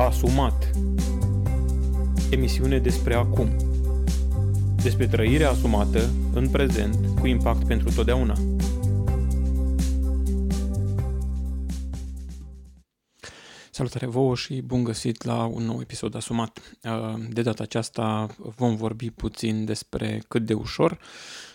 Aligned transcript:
Asumat 0.00 0.70
Emisiune 2.30 2.78
despre 2.78 3.14
acum 3.14 3.56
Despre 4.82 5.06
trăirea 5.06 5.50
asumată 5.50 6.10
în 6.32 6.48
prezent 6.48 7.18
cu 7.18 7.26
impact 7.26 7.66
pentru 7.66 7.92
totdeauna 7.92 8.34
Salutare 13.70 14.06
vouă 14.06 14.34
și 14.34 14.60
bun 14.60 14.84
găsit 14.84 15.22
la 15.22 15.44
un 15.44 15.62
nou 15.62 15.80
episod 15.80 16.14
asumat. 16.14 16.76
Uh, 16.82 17.14
de 17.28 17.42
data 17.42 17.62
aceasta 17.62 18.26
vom 18.36 18.76
vorbi 18.76 19.10
puțin 19.10 19.64
despre 19.64 20.22
cât 20.28 20.44
de 20.44 20.54
ușor 20.54 20.98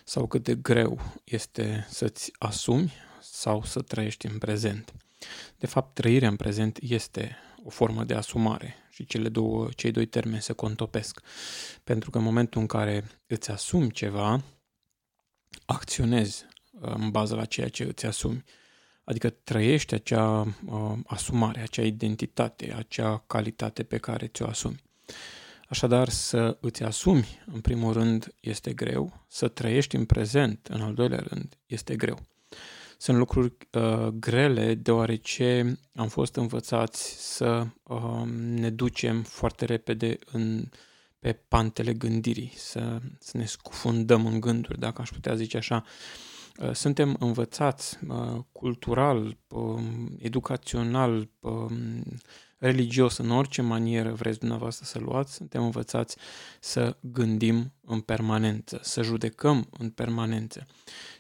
sau 0.04 0.28
cât 0.28 0.44
de 0.44 0.56
greu 0.56 1.00
este 1.24 1.88
să-ți 1.90 2.32
asumi 2.38 2.94
sau 3.22 3.64
să 3.64 3.82
trăiești 3.82 4.26
în 4.26 4.38
prezent. 4.38 4.94
De 5.58 5.68
fapt, 5.68 5.94
trăirea 5.94 6.30
în 6.30 6.36
prezent 6.36 6.78
este 6.82 7.38
o 7.66 7.70
formă 7.70 8.04
de 8.04 8.14
asumare 8.14 8.76
și 8.90 9.06
cele 9.06 9.30
două, 9.30 9.70
cei 9.76 9.92
doi 9.92 10.06
termeni 10.06 10.42
se 10.42 10.54
contopesc. 10.54 11.22
Pentru 11.84 12.10
că 12.10 12.18
în 12.18 12.24
momentul 12.24 12.62
în 12.62 12.68
care 12.68 13.04
îți 13.28 13.52
asumi 13.52 13.92
ceva, 13.92 14.44
acționezi 15.66 16.46
uh, 16.72 16.94
în 16.96 17.10
bază 17.10 17.36
la 17.36 17.46
ceea 17.46 17.70
ce 17.70 17.84
îți 17.84 18.06
asumi. 18.06 18.44
Adică 19.04 19.30
trăiești 19.30 19.94
acea 19.94 20.56
uh, 20.66 20.94
asumare, 21.06 21.62
acea 21.62 21.82
identitate, 21.82 22.74
acea 22.78 23.24
calitate 23.28 23.84
pe 23.84 23.98
care 23.98 24.28
ți-o 24.28 24.48
asumi. 24.48 24.84
Așadar, 25.68 26.10
să 26.10 26.58
îți 26.62 26.84
asumi, 26.84 27.28
în 27.54 27.62
primul 27.62 27.94
rând, 27.94 28.34
este 28.40 28.74
greu, 28.74 29.26
să 29.28 29.48
trăiești 29.48 29.96
în 29.96 30.06
prezent, 30.06 30.68
în 30.68 30.82
al 30.82 30.94
doilea 30.94 31.24
rând, 31.28 31.58
este 31.66 31.96
greu 31.96 32.20
sunt 32.98 33.18
lucruri 33.18 33.54
uh, 33.72 34.08
grele 34.08 34.74
deoarece 34.74 35.78
am 35.96 36.08
fost 36.08 36.36
învățați 36.36 37.16
să 37.36 37.68
uh, 37.84 38.24
ne 38.36 38.70
ducem 38.70 39.22
foarte 39.24 39.66
repede 39.66 40.18
în, 40.32 40.70
pe 41.20 41.34
pantele 41.34 41.94
gândirii, 41.94 42.54
să, 42.56 43.00
să 43.20 43.38
ne 43.38 43.46
scufundăm 43.46 44.26
în 44.26 44.40
gânduri, 44.40 44.80
dacă 44.80 45.02
aș 45.02 45.10
putea 45.10 45.36
zice 45.36 45.58
așa. 45.58 45.84
Uh, 46.58 46.72
suntem 46.72 47.16
învățați 47.20 47.98
uh, 48.08 48.42
cultural, 48.52 49.38
uh, 49.48 49.82
educațional, 50.18 51.30
uh, 51.40 51.72
religios, 52.58 53.18
în 53.18 53.32
orice 53.32 53.62
manieră 53.62 54.14
vreți 54.14 54.40
dumneavoastră 54.40 54.86
să 54.86 55.00
luați, 55.00 55.34
suntem 55.34 55.64
învățați 55.64 56.18
să 56.60 56.98
gândim 57.00 57.74
în 57.82 58.02
permanență, 58.02 58.80
să 58.82 59.02
judecăm 59.02 59.70
în 59.78 59.90
permanență. 59.90 60.66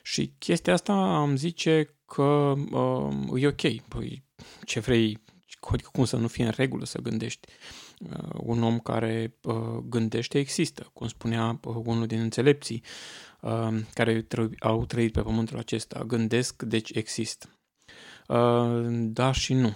Și 0.02 0.34
chestia 0.38 0.74
asta 0.74 0.94
am 0.94 1.36
zice 1.36 1.96
că 2.06 2.54
uh, 2.72 3.42
e 3.42 3.48
ok. 3.48 3.88
Păi, 3.88 4.24
ce 4.64 4.80
vrei, 4.80 5.24
adică 5.72 5.90
cum 5.92 6.06
să 6.06 6.18
nu 6.18 6.28
fie 6.28 6.46
în 6.46 6.54
regulă 6.56 6.86
să 6.86 7.02
gândești. 7.02 7.48
Uh, 8.00 8.30
un 8.34 8.64
om 8.64 8.80
care 8.80 9.36
uh, 9.42 9.78
gândește 9.84 10.40
există, 10.40 10.90
cum 10.94 11.08
spunea 11.08 11.60
uh, 11.64 11.76
unul 11.86 12.08
din 12.08 12.20
înțelepții 12.20 12.84
uh, 13.42 13.80
care 13.94 14.22
tră- 14.24 14.60
au 14.60 14.86
trăit 14.86 15.12
pe 15.12 15.22
pământul 15.22 15.58
acesta. 15.58 16.04
Gândesc, 16.04 16.64
deci 16.64 16.90
există. 16.90 17.50
Uh, 18.28 18.86
da 18.90 19.32
și 19.32 19.54
nu. 19.54 19.76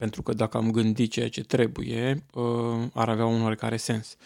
Pentru 0.00 0.22
că 0.22 0.32
dacă 0.32 0.56
am 0.56 0.70
gândit 0.70 1.10
ceea 1.10 1.28
ce 1.28 1.42
trebuie, 1.42 2.24
uh, 2.34 2.88
ar 2.92 3.08
avea 3.08 3.26
un 3.26 3.42
oarecare 3.42 3.76
sens. 3.76 4.16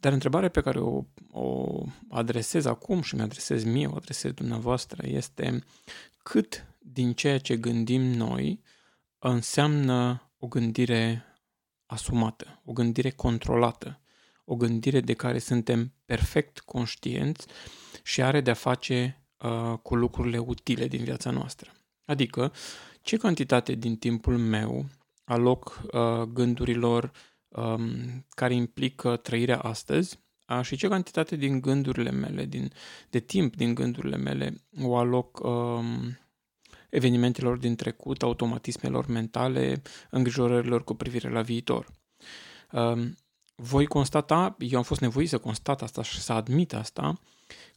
Dar 0.00 0.12
întrebarea 0.12 0.48
pe 0.48 0.60
care 0.60 0.78
o, 0.78 1.04
o 1.32 1.82
adresez 2.08 2.64
acum 2.64 3.02
și 3.02 3.14
mi-adresez 3.14 3.64
mie, 3.64 3.86
o 3.86 3.96
adresez 3.96 4.32
dumneavoastră, 4.32 5.06
este 5.06 5.64
cât 6.22 6.66
din 6.78 7.12
ceea 7.12 7.38
ce 7.38 7.56
gândim 7.56 8.02
noi 8.02 8.62
înseamnă 9.18 10.30
o 10.38 10.46
gândire 10.46 11.24
asumată, 11.86 12.60
o 12.64 12.72
gândire 12.72 13.10
controlată, 13.10 14.00
o 14.44 14.56
gândire 14.56 15.00
de 15.00 15.14
care 15.14 15.38
suntem 15.38 15.92
perfect 16.04 16.58
conștienți 16.58 17.46
și 18.02 18.22
are 18.22 18.40
de-a 18.40 18.54
face 18.54 19.22
uh, 19.38 19.78
cu 19.82 19.94
lucrurile 19.94 20.38
utile 20.38 20.86
din 20.86 21.04
viața 21.04 21.30
noastră. 21.30 21.72
Adică, 22.04 22.52
ce 23.02 23.16
cantitate 23.16 23.72
din 23.72 23.96
timpul 23.96 24.38
meu 24.38 24.86
aloc 25.28 25.82
uh, 25.92 26.22
gândurilor 26.22 27.10
um, 27.48 27.90
care 28.28 28.54
implică 28.54 29.16
trăirea 29.16 29.58
astăzi 29.58 30.18
uh, 30.48 30.62
și 30.62 30.76
ce 30.76 30.88
cantitate 30.88 31.36
din 31.36 31.60
gândurile 31.60 32.10
mele, 32.10 32.44
din, 32.44 32.72
de 33.10 33.18
timp 33.18 33.56
din 33.56 33.74
gândurile 33.74 34.16
mele 34.16 34.54
o 34.82 34.96
aloc 34.96 35.40
um, 35.42 36.18
evenimentelor 36.90 37.58
din 37.58 37.76
trecut, 37.76 38.22
automatismelor 38.22 39.06
mentale, 39.06 39.82
îngrijorărilor 40.10 40.84
cu 40.84 40.94
privire 40.94 41.30
la 41.30 41.42
viitor. 41.42 41.86
Um, 42.72 43.14
voi 43.54 43.86
constata, 43.86 44.56
eu 44.58 44.78
am 44.78 44.84
fost 44.84 45.00
nevoit 45.00 45.28
să 45.28 45.38
constat 45.38 45.82
asta 45.82 46.02
și 46.02 46.20
să 46.20 46.32
admit 46.32 46.74
asta, 46.74 47.20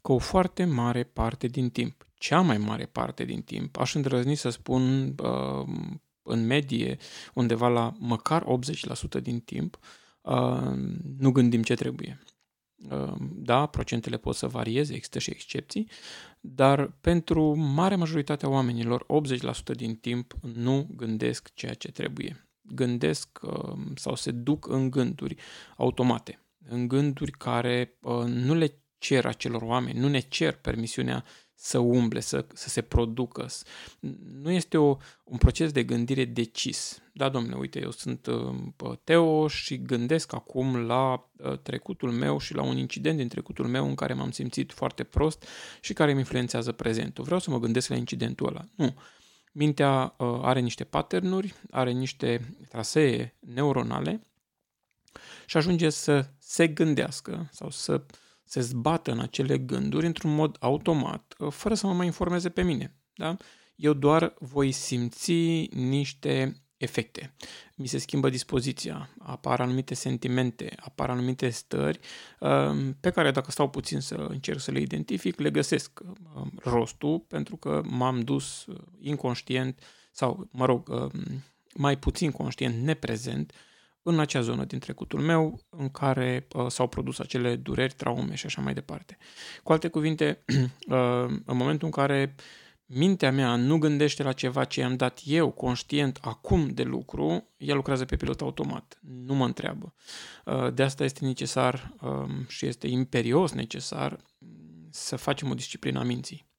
că 0.02 0.12
o 0.12 0.18
foarte 0.18 0.66
mare 0.66 1.04
parte 1.04 1.48
din 1.48 1.70
timp, 1.70 2.08
cea 2.18 2.42
mai 2.42 2.58
mare 2.58 2.86
parte 2.86 3.24
din 3.24 3.42
timp, 3.42 3.78
aș 3.78 3.96
îndrăzni 3.96 4.36
să 4.36 4.50
spun 4.50 5.16
uh, 5.24 5.68
în 6.32 6.46
medie 6.46 6.98
undeva 7.34 7.68
la 7.68 7.94
măcar 8.00 8.46
80% 9.18 9.22
din 9.22 9.40
timp, 9.40 9.80
uh, 10.22 10.72
nu 11.18 11.32
gândim 11.32 11.64
ce 11.64 11.76
trebuie. 11.76 12.20
Uh, 12.90 13.14
da, 13.20 13.66
procentele 13.66 14.18
pot 14.18 14.36
să 14.36 14.48
varieze, 14.48 14.94
există 14.94 15.20
și 15.20 15.30
excepții, 15.30 15.90
dar 16.40 16.88
pentru 17.02 17.56
marea 17.56 17.98
majoritate 17.98 18.46
a 18.46 18.50
oamenilor, 18.50 19.06
80% 19.06 19.76
din 19.76 19.96
timp 19.96 20.34
nu 20.54 20.88
gândesc 20.96 21.54
ceea 21.54 21.74
ce 21.74 21.92
trebuie. 21.92 22.48
Gândesc 22.62 23.40
uh, 23.42 23.74
sau 23.96 24.16
se 24.16 24.32
duc 24.32 24.68
în 24.68 24.90
gânduri 24.90 25.36
automate, 25.78 26.40
în 26.68 26.88
gânduri 26.88 27.32
care 27.32 27.98
nu 28.26 28.54
le 28.54 28.82
cer 28.98 29.26
acelor 29.26 29.62
oameni, 29.62 30.00
nu 30.00 30.08
ne 30.08 30.20
cer 30.20 30.56
permisiunea 30.56 31.24
să 31.64 31.78
umble, 31.78 32.20
să, 32.20 32.46
să 32.54 32.70
se 32.70 32.82
producă. 32.82 33.48
Nu 34.42 34.52
este 34.52 34.78
o, 34.78 34.98
un 35.24 35.38
proces 35.38 35.72
de 35.72 35.84
gândire 35.84 36.26
decis. 36.26 37.02
Da, 37.14 37.30
domnule, 37.30 37.56
uite, 37.56 37.82
eu 37.82 37.92
sunt 37.92 38.26
uh, 38.26 38.98
Teo 39.04 39.48
și 39.48 39.82
gândesc 39.82 40.34
acum 40.34 40.76
la 40.76 41.30
uh, 41.38 41.58
trecutul 41.58 42.12
meu 42.12 42.40
și 42.40 42.54
la 42.54 42.62
un 42.62 42.78
incident 42.78 43.18
din 43.18 43.28
trecutul 43.28 43.68
meu 43.68 43.88
în 43.88 43.96
care 43.96 44.14
m-am 44.14 44.32
simțit 44.32 44.72
foarte 44.72 45.04
prost 45.04 45.46
și 45.82 45.94
care 45.94 46.12
îmi 46.12 46.20
influențează 46.20 46.72
prezentul. 46.72 47.24
Vreau 47.24 47.40
să 47.40 47.50
mă 47.50 47.60
gândesc 47.60 47.90
la 47.90 47.96
incidentul 47.96 48.48
ăla. 48.48 48.66
Nu. 48.76 48.96
Mintea 49.52 50.16
uh, 50.18 50.40
are 50.42 50.60
niște 50.60 50.84
patternuri, 50.84 51.54
are 51.72 51.92
niște 51.92 52.56
trasee 52.70 53.38
neuronale 53.40 54.28
și 55.46 55.58
ajunge 55.58 55.90
să 55.90 56.30
se 56.40 56.68
gândească 56.68 57.50
sau 57.52 57.70
să 57.70 57.94
uh, 57.94 58.20
se 58.52 58.60
zbată 58.60 59.12
în 59.12 59.20
acele 59.20 59.58
gânduri 59.58 60.06
într-un 60.06 60.36
mod 60.36 60.58
automat, 60.60 61.36
uh, 61.38 61.52
fără 61.52 61.74
să 61.74 61.88
mă 61.88 61.94
mai 61.94 62.06
informeze 62.06 62.50
pe 62.50 62.62
mine. 62.62 62.96
Da? 63.14 63.38
Eu 63.76 63.94
doar 63.94 64.34
voi 64.40 64.72
simți 64.72 65.32
niște 65.72 66.62
efecte. 66.78 67.34
Mi 67.76 67.88
se 67.88 67.98
schimbă 67.98 68.30
dispoziția, 68.30 69.10
apar 69.20 69.60
anumite 69.60 69.94
sentimente, 69.94 70.76
apar 70.80 71.10
anumite 71.10 71.50
stări 71.50 72.00
uh, 72.40 72.94
pe 73.00 73.10
care 73.10 73.32
dacă 73.32 73.52
stau 73.52 73.70
puțin 73.70 74.00
să 74.00 74.16
încerc 74.16 74.60
să 74.60 74.72
le 74.72 74.80
identific, 74.80 75.40
le 75.40 75.52
găsesc 75.52 76.00
uh, 76.00 76.48
rostul 76.64 77.20
pentru 77.20 77.56
că 77.56 77.82
m-am 77.86 78.20
dus 78.20 78.66
inconștient 79.00 79.80
sau, 80.12 80.48
mă 80.52 80.66
rog, 80.66 81.12
mai 81.74 81.98
puțin 81.98 82.32
conștient, 82.32 82.76
neprezent 82.84 83.54
în 84.04 84.20
acea 84.20 84.42
zonă 84.42 84.66
din 84.66 84.80
trecutul 84.80 85.20
meu 85.20 85.60
în 85.70 85.90
care 85.90 86.48
uh, 86.54 86.68
s-au 86.68 86.88
produs 86.88 87.20
acele 87.20 87.56
dureri, 87.56 87.94
traume 87.94 88.36
și 88.36 88.46
așa 88.46 88.62
mai 88.62 88.74
departe. 88.74 89.18
Cu 89.64 89.72
alte 89.72 89.88
cuvinte, 89.88 90.44
uh, 90.48 91.26
în 91.46 91.58
momentul 91.58 91.86
în 91.86 91.94
care 91.94 92.36
mintea 92.86 93.32
mea 93.32 93.56
nu 93.56 93.78
gândește 93.78 94.24
la 94.24 94.34
ceva 94.34 94.64
ce 94.64 94.80
i-am 94.80 94.96
dat 94.96 95.22
eu 95.26 95.52
conștient 95.52 96.20
acum 96.22 96.70
de 96.70 96.84
lucru, 96.84 97.48
ea 97.58 97.76
lucrează 97.76 98.06
pe 98.06 98.16
pilot 98.16 98.42
automat, 98.42 99.00
nu 99.02 99.34
mă 99.34 99.46
întreabă. 99.46 99.94
Uh, 100.46 100.74
de 100.74 100.84
asta 100.84 101.04
este 101.04 101.26
necesar 101.26 101.94
uh, 102.02 102.48
și 102.48 102.66
este 102.66 102.88
imperios 102.88 103.52
necesar 103.52 104.18
să 104.90 105.16
facem 105.16 105.50
o 105.50 105.54
disciplină 105.54 106.00
a 106.00 106.04
minții. 106.04 106.50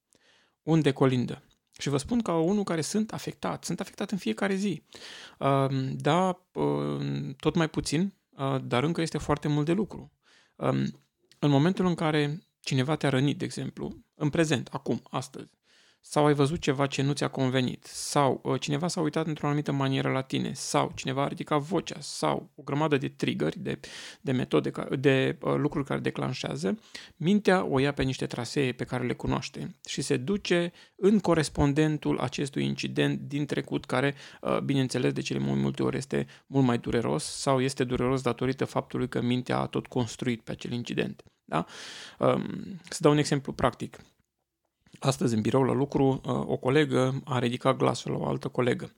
Unde 0.62 0.92
colindă? 0.92 1.42
Și 1.82 1.88
vă 1.88 1.96
spun 1.96 2.20
ca 2.20 2.36
unul 2.36 2.64
care 2.64 2.80
sunt 2.80 3.12
afectat, 3.12 3.64
sunt 3.64 3.80
afectat 3.80 4.10
în 4.10 4.18
fiecare 4.18 4.54
zi. 4.54 4.82
Da, 5.92 6.46
tot 7.36 7.54
mai 7.54 7.68
puțin, 7.68 8.14
dar 8.64 8.82
încă 8.82 9.00
este 9.00 9.18
foarte 9.18 9.48
mult 9.48 9.66
de 9.66 9.72
lucru. 9.72 10.12
În 11.38 11.50
momentul 11.50 11.86
în 11.86 11.94
care 11.94 12.46
cineva 12.60 12.96
te-a 12.96 13.08
rănit, 13.08 13.38
de 13.38 13.44
exemplu, 13.44 14.04
în 14.14 14.30
prezent, 14.30 14.68
acum, 14.72 15.02
astăzi, 15.10 15.50
sau 16.04 16.26
ai 16.26 16.34
văzut 16.34 16.60
ceva 16.60 16.86
ce 16.86 17.02
nu 17.02 17.12
ți-a 17.12 17.28
convenit, 17.28 17.84
sau 17.84 18.40
uh, 18.42 18.60
cineva 18.60 18.88
s-a 18.88 19.00
uitat 19.00 19.26
într-o 19.26 19.46
anumită 19.46 19.72
manieră 19.72 20.10
la 20.10 20.20
tine, 20.20 20.52
sau 20.52 20.92
cineva 20.94 21.22
a 21.22 21.28
ridicat 21.28 21.60
vocea, 21.60 21.96
sau 22.00 22.50
o 22.54 22.62
grămadă 22.62 22.96
de 22.96 23.08
triggeri, 23.08 23.58
de, 23.58 23.80
de 24.20 24.32
metode, 24.32 24.70
de 24.98 25.38
uh, 25.40 25.54
lucruri 25.56 25.86
care 25.86 26.00
declanșează, 26.00 26.78
mintea 27.16 27.64
o 27.64 27.78
ia 27.78 27.92
pe 27.92 28.02
niște 28.02 28.26
trasee 28.26 28.72
pe 28.72 28.84
care 28.84 29.06
le 29.06 29.14
cunoaște 29.14 29.76
și 29.84 30.02
se 30.02 30.16
duce 30.16 30.72
în 30.96 31.18
corespondentul 31.18 32.18
acestui 32.18 32.64
incident 32.64 33.20
din 33.20 33.46
trecut, 33.46 33.84
care, 33.84 34.14
uh, 34.40 34.58
bineînțeles, 34.58 35.12
de 35.12 35.20
cele 35.20 35.38
mai 35.38 35.54
multe 35.54 35.82
ori 35.82 35.96
este 35.96 36.26
mult 36.46 36.66
mai 36.66 36.78
dureros 36.78 37.24
sau 37.24 37.60
este 37.60 37.84
dureros 37.84 38.22
datorită 38.22 38.64
faptului 38.64 39.08
că 39.08 39.20
mintea 39.20 39.58
a 39.58 39.66
tot 39.66 39.86
construit 39.86 40.40
pe 40.40 40.50
acel 40.50 40.72
incident. 40.72 41.22
Da? 41.44 41.66
Um, 42.18 42.80
să 42.88 42.98
dau 43.00 43.12
un 43.12 43.18
exemplu 43.18 43.52
practic. 43.52 43.98
Astăzi, 45.02 45.34
în 45.34 45.40
birou 45.40 45.62
la 45.62 45.72
lucru, 45.72 46.04
uh, 46.06 46.20
o 46.46 46.56
colegă 46.56 47.22
a 47.24 47.38
ridicat 47.38 47.76
glasul 47.76 48.12
la 48.12 48.18
o 48.18 48.26
altă 48.26 48.48
colegă. 48.48 48.92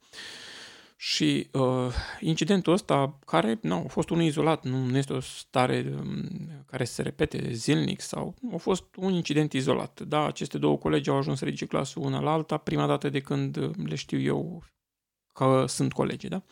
Și 0.97 1.49
uh, 1.53 1.93
incidentul 2.21 2.73
ăsta, 2.73 3.19
care 3.27 3.59
nu, 3.63 3.75
a 3.75 3.89
fost 3.89 4.11
unul 4.11 4.25
izolat, 4.25 4.65
nu, 4.65 4.85
nu 4.85 4.97
este 4.97 5.13
o 5.13 5.21
stare 5.21 5.95
um, 5.99 6.29
care 6.67 6.85
se 6.85 7.03
repete 7.03 7.53
zilnic 7.53 8.01
sau 8.01 8.35
a 8.53 8.57
fost 8.57 8.85
un 8.97 9.13
incident 9.13 9.53
izolat. 9.53 10.01
Da, 10.01 10.27
aceste 10.27 10.59
două 10.59 10.77
colegi 10.79 11.11
au 11.11 11.17
ajuns 11.17 11.39
să 11.39 11.45
ridice 11.45 11.67
glasul 11.67 12.03
una 12.03 12.21
la 12.21 12.33
alta, 12.33 12.57
prima 12.57 12.87
dată 12.87 13.09
de 13.09 13.21
când 13.21 13.71
le 13.87 13.95
știu 13.95 14.21
eu 14.21 14.63
că 15.33 15.65
sunt 15.69 15.93
colegi, 15.93 16.29
da? 16.29 16.43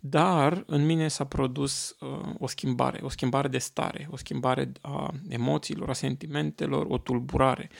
Dar 0.00 0.62
în 0.66 0.86
mine 0.86 1.08
s-a 1.08 1.24
produs 1.24 1.96
uh, 2.00 2.34
o 2.38 2.46
schimbare, 2.46 3.00
o 3.02 3.08
schimbare 3.08 3.48
de 3.48 3.58
stare, 3.58 4.08
o 4.10 4.16
schimbare 4.16 4.72
a 4.80 5.14
emoțiilor, 5.28 5.88
a 5.88 5.92
sentimentelor, 5.92 6.86
o 6.88 6.98
tulburare. 6.98 7.70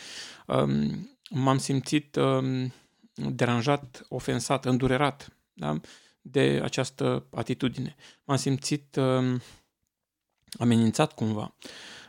Um, 0.46 1.18
m-am 1.30 1.58
simțit 1.58 2.16
um, 2.16 2.72
deranjat, 3.14 4.06
ofensat, 4.08 4.64
îndurerat 4.64 5.36
da? 5.52 5.80
de 6.20 6.60
această 6.62 7.26
atitudine. 7.30 7.96
M-am 8.24 8.36
simțit 8.36 8.96
um, 8.96 9.40
amenințat 10.58 11.12
cumva. 11.12 11.54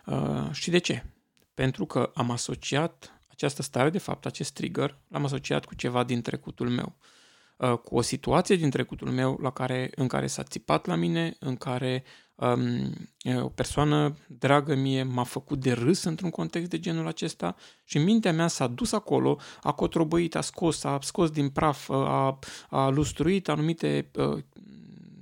Uh, 0.05 0.49
și 0.51 0.69
de 0.69 0.77
ce? 0.77 1.05
Pentru 1.53 1.85
că 1.85 2.11
am 2.13 2.31
asociat 2.31 3.19
această 3.27 3.61
stare, 3.61 3.89
de 3.89 3.97
fapt, 3.97 4.25
acest 4.25 4.53
trigger, 4.53 4.97
l-am 5.07 5.25
asociat 5.25 5.65
cu 5.65 5.75
ceva 5.75 6.03
din 6.03 6.21
trecutul 6.21 6.69
meu. 6.69 6.95
Uh, 6.97 7.20
Uh, 7.61 7.77
cu 7.77 7.95
o 7.95 8.01
situație 8.01 8.55
din 8.55 8.69
trecutul 8.69 9.11
meu 9.11 9.37
la 9.41 9.51
care, 9.51 9.91
în 9.95 10.07
care 10.07 10.27
s-a 10.27 10.43
țipat 10.43 10.85
la 10.85 10.95
mine, 10.95 11.35
în 11.39 11.55
care 11.55 12.03
um, 12.35 13.43
o 13.43 13.49
persoană 13.49 14.15
dragă 14.27 14.75
mie 14.75 15.03
m-a 15.03 15.23
făcut 15.23 15.59
de 15.59 15.71
râs 15.71 16.03
într-un 16.03 16.29
context 16.29 16.69
de 16.69 16.79
genul 16.79 17.07
acesta 17.07 17.55
și 17.83 17.97
mintea 17.97 18.33
mea 18.33 18.47
s-a 18.47 18.67
dus 18.67 18.91
acolo, 18.91 19.37
a 19.63 19.71
cotrobăit, 19.71 20.35
a 20.35 20.41
scos, 20.41 20.83
a 20.83 20.97
scos 21.01 21.29
din 21.29 21.49
praf, 21.49 21.89
a, 21.89 22.39
a 22.69 22.89
lustruit 22.89 23.49
anumite 23.49 24.09
uh, 24.15 24.43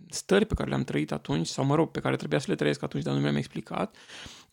stări 0.09 0.45
pe 0.45 0.53
care 0.53 0.69
le-am 0.69 0.83
trăit 0.83 1.11
atunci, 1.11 1.47
sau 1.47 1.65
mă 1.65 1.75
rog, 1.75 1.89
pe 1.91 1.99
care 1.99 2.15
trebuia 2.15 2.39
să 2.39 2.45
le 2.49 2.55
trăiesc 2.55 2.83
atunci, 2.83 3.03
dar 3.03 3.13
nu 3.13 3.19
mi-am 3.19 3.35
explicat, 3.35 3.95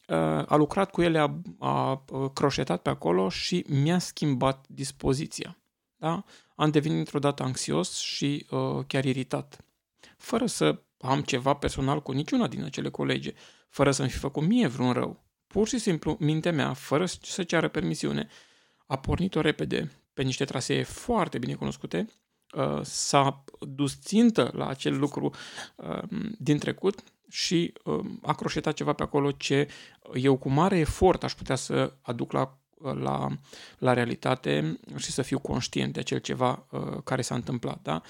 uh, 0.08 0.16
a 0.46 0.56
lucrat 0.56 0.90
cu 0.90 1.02
ele, 1.02 1.18
a, 1.18 1.40
a 1.58 2.04
croșetat 2.32 2.82
pe 2.82 2.90
acolo 2.90 3.28
și 3.28 3.64
mi-a 3.68 3.98
schimbat 3.98 4.64
dispoziția. 4.68 5.56
Da? 5.96 6.24
Am 6.56 6.70
devenit 6.70 6.98
într-o 6.98 7.18
dată 7.18 7.42
anxios 7.42 7.98
și 7.98 8.46
uh, 8.50 8.84
chiar 8.86 9.04
iritat. 9.04 9.64
Fără 10.16 10.46
să 10.46 10.82
am 10.98 11.22
ceva 11.22 11.54
personal 11.54 12.02
cu 12.02 12.12
niciuna 12.12 12.48
din 12.48 12.64
acele 12.64 12.90
colege, 12.90 13.32
fără 13.68 13.90
să-mi 13.90 14.08
fi 14.08 14.18
făcut 14.18 14.46
mie 14.46 14.66
vreun 14.66 14.92
rău. 14.92 15.24
Pur 15.46 15.68
și 15.68 15.78
simplu, 15.78 16.16
mintea 16.20 16.52
mea, 16.52 16.72
fără 16.72 17.06
să 17.06 17.42
ceară 17.42 17.68
permisiune, 17.68 18.28
a 18.86 18.98
pornit-o 18.98 19.40
repede 19.40 19.90
pe 20.14 20.22
niște 20.22 20.44
trasee 20.44 20.82
foarte 20.82 21.38
bine 21.38 21.54
cunoscute, 21.54 22.06
uh, 22.56 22.80
s-a 22.82 23.44
dus 23.60 23.98
țintă 24.00 24.50
la 24.54 24.66
acel 24.66 24.98
lucru 24.98 25.34
uh, 25.76 26.02
din 26.38 26.58
trecut 26.58 27.02
și 27.28 27.72
uh, 27.84 28.04
a 28.22 28.34
croșetat 28.34 28.74
ceva 28.74 28.92
pe 28.92 29.02
acolo 29.02 29.30
ce 29.30 29.68
eu 30.14 30.36
cu 30.36 30.48
mare 30.48 30.78
efort 30.78 31.24
aș 31.24 31.34
putea 31.34 31.56
să 31.56 31.92
aduc 32.00 32.32
la 32.32 32.58
la, 32.82 33.28
la 33.78 33.92
realitate 33.92 34.78
și 34.96 35.10
să 35.10 35.22
fiu 35.22 35.38
conștient 35.38 35.92
de 35.92 36.00
acel 36.00 36.18
ceva 36.18 36.66
uh, 36.70 37.02
care 37.04 37.22
s-a 37.22 37.34
întâmplat. 37.34 37.82
Da? 37.82 38.02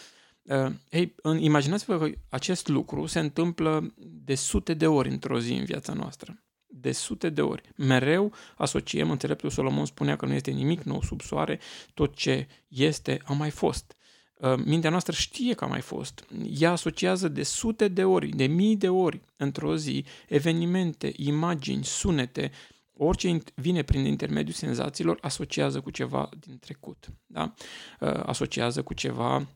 Uh, 0.42 0.72
ei, 0.90 1.14
imaginați-vă 1.38 1.98
că 1.98 2.10
acest 2.28 2.68
lucru 2.68 3.06
se 3.06 3.18
întâmplă 3.18 3.94
de 3.96 4.34
sute 4.34 4.74
de 4.74 4.86
ori 4.86 5.08
într-o 5.08 5.40
zi 5.40 5.52
în 5.52 5.64
viața 5.64 5.92
noastră. 5.92 6.40
De 6.66 6.92
sute 6.92 7.28
de 7.28 7.42
ori. 7.42 7.62
Mereu 7.76 8.32
asociem, 8.56 9.10
înțeleptul 9.10 9.50
Solomon 9.50 9.84
spunea 9.84 10.16
că 10.16 10.26
nu 10.26 10.32
este 10.32 10.50
nimic 10.50 10.82
nou 10.82 11.02
sub 11.02 11.20
soare, 11.20 11.60
tot 11.94 12.14
ce 12.14 12.48
este 12.68 13.20
a 13.24 13.32
mai 13.32 13.50
fost. 13.50 13.96
Uh, 14.36 14.54
mintea 14.64 14.90
noastră 14.90 15.12
știe 15.12 15.54
că 15.54 15.64
a 15.64 15.66
mai 15.66 15.80
fost. 15.80 16.24
Ea 16.58 16.70
asociază 16.70 17.28
de 17.28 17.42
sute 17.42 17.88
de 17.88 18.04
ori, 18.04 18.28
de 18.28 18.46
mii 18.46 18.76
de 18.76 18.88
ori 18.88 19.20
într-o 19.36 19.76
zi 19.76 20.04
evenimente, 20.28 21.12
imagini, 21.16 21.84
sunete, 21.84 22.50
orice 22.96 23.38
vine 23.54 23.82
prin 23.82 24.04
intermediul 24.04 24.54
senzațiilor 24.54 25.18
asociază 25.20 25.80
cu 25.80 25.90
ceva 25.90 26.28
din 26.40 26.58
trecut. 26.58 27.06
Da? 27.26 27.52
Uh, 28.00 28.22
asociază 28.26 28.82
cu 28.82 28.94
ceva 28.94 29.46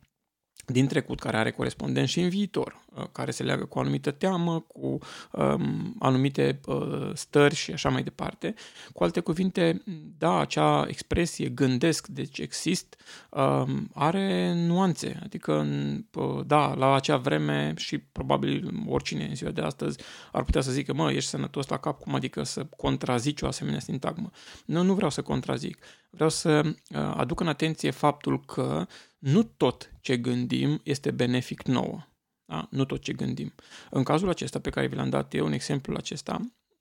din 0.66 0.86
trecut 0.86 1.20
care 1.20 1.36
are 1.36 1.50
corespondent 1.50 2.08
și 2.08 2.20
în 2.20 2.28
viitor, 2.28 2.84
uh, 2.94 3.04
care 3.12 3.30
se 3.30 3.42
leagă 3.42 3.64
cu 3.64 3.78
o 3.78 3.80
anumită 3.80 4.10
teamă, 4.10 4.60
cu 4.60 4.98
um, 5.32 5.94
anumite 5.98 6.60
uh, 6.66 7.10
stări 7.14 7.54
și 7.54 7.72
așa 7.72 7.88
mai 7.88 8.02
departe. 8.02 8.54
Cu 8.92 9.04
alte 9.04 9.20
cuvinte, 9.20 9.82
da, 10.18 10.38
acea 10.38 10.86
expresie 10.88 11.48
gândesc, 11.48 12.06
deci 12.06 12.38
exist, 12.38 12.96
um, 13.30 13.90
are 13.94 14.54
nuanțe. 14.54 15.20
Adică, 15.22 15.66
uh, 16.14 16.40
da, 16.46 16.74
la 16.74 16.94
acea 16.94 17.16
vreme 17.16 17.74
și 17.76 17.98
probabil 17.98 18.84
oricine 18.86 19.24
în 19.24 19.34
ziua 19.34 19.50
de 19.50 19.60
astăzi 19.60 19.98
ar 20.32 20.44
putea 20.44 20.60
să 20.60 20.70
zică, 20.70 20.94
mă, 20.94 21.12
ești 21.12 21.28
sănătos 21.28 21.68
la 21.68 21.76
cap, 21.76 22.00
cum 22.00 22.14
adică 22.14 22.42
să 22.42 22.66
contrazici 22.76 23.42
o 23.42 23.46
asemenea 23.46 23.80
sintagmă. 23.80 24.30
Nu, 24.64 24.82
nu 24.82 24.94
vreau 24.94 25.10
să 25.10 25.22
contrazic. 25.22 25.78
Vreau 26.10 26.28
să 26.28 26.62
uh, 26.64 26.74
aduc 26.96 27.40
în 27.40 27.48
atenție 27.48 27.90
faptul 27.90 28.40
că 28.44 28.86
nu 29.18 29.42
tot 29.42 29.92
ce 30.00 30.16
gândim 30.16 30.80
este 30.84 31.10
benefic 31.10 31.62
nouă. 31.62 32.04
Da? 32.44 32.68
Nu 32.70 32.84
tot 32.84 33.02
ce 33.02 33.12
gândim. 33.12 33.52
În 33.90 34.02
cazul 34.02 34.28
acesta 34.28 34.60
pe 34.60 34.70
care 34.70 34.86
vi 34.86 34.94
l-am 34.94 35.08
dat 35.08 35.34
eu, 35.34 35.46
un 35.46 35.52
exemplu 35.52 35.94
acesta 35.96 36.40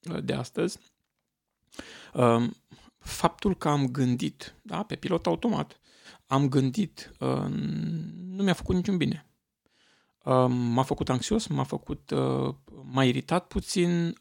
uh, 0.10 0.24
de 0.24 0.34
astăzi, 0.34 0.80
um, 2.14 2.56
faptul 2.98 3.56
că 3.56 3.70
am 3.70 3.88
gândit, 3.88 4.56
da, 4.62 4.84
pe 4.84 4.96
pilot 4.96 5.26
automat, 5.26 5.80
am 6.28 6.50
gândit, 6.50 7.12
uh, 7.20 7.46
nu 8.26 8.44
mi-a 8.44 8.54
făcut 8.54 8.76
niciun 8.76 8.98
bine. 8.98 9.26
Um, 10.24 10.52
m-a 10.52 10.84
făcut 10.84 11.10
anxios, 11.10 11.48
m-a 11.48 11.64
făcut, 11.64 12.10
uh, 12.12 12.56
m-a 12.84 13.06
iritat 13.06 13.48
puțin, 13.48 14.16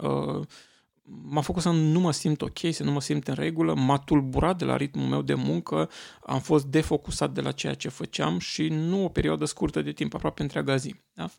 m-a 1.08 1.40
făcut 1.40 1.62
să 1.62 1.70
nu 1.70 2.00
mă 2.00 2.12
simt 2.12 2.42
ok, 2.42 2.58
să 2.70 2.82
nu 2.82 2.90
mă 2.90 3.00
simt 3.00 3.28
în 3.28 3.34
regulă, 3.34 3.74
m-a 3.74 3.98
tulburat 3.98 4.58
de 4.58 4.64
la 4.64 4.76
ritmul 4.76 5.06
meu 5.06 5.22
de 5.22 5.34
muncă, 5.34 5.90
am 6.26 6.40
fost 6.40 6.66
defocusat 6.66 7.32
de 7.32 7.40
la 7.40 7.52
ceea 7.52 7.74
ce 7.74 7.88
făceam 7.88 8.38
și 8.38 8.68
nu 8.68 9.04
o 9.04 9.08
perioadă 9.08 9.44
scurtă 9.44 9.82
de 9.82 9.92
timp, 9.92 10.14
aproape 10.14 10.42
întreaga 10.42 10.76
zi. 10.76 10.94
Da? 11.12 11.30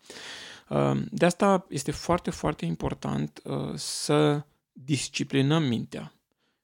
Uh, 0.70 1.02
de 1.12 1.26
asta 1.26 1.66
este 1.70 1.92
foarte, 1.92 2.30
foarte 2.30 2.66
important 2.66 3.42
uh, 3.44 3.74
să 3.76 4.46
disciplinăm 4.72 5.64
mintea 5.64 6.14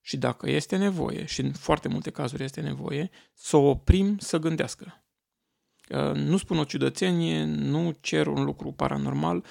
și 0.02 0.18
dacă 0.18 0.50
este 0.50 0.76
nevoie, 0.78 1.26
și 1.26 1.42
în 1.42 1.52
foarte 1.52 1.88
multe 1.88 2.10
cazuri 2.10 2.44
este 2.44 2.62
nevoie, 2.62 3.10
să 3.34 3.58
o 3.58 3.70
oprim 3.70 4.18
să 4.18 4.38
gândească. 4.38 5.04
Uh, 5.90 6.12
nu 6.14 6.38
spun 6.38 6.58
o 6.58 6.64
ciudățenie, 6.64 7.44
nu 7.44 7.96
cer 8.02 8.28
un 8.28 8.44
lucru 8.44 8.72
paranormal, 8.72 9.38
Uh, 9.38 9.44